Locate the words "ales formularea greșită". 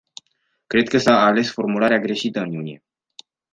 1.21-2.39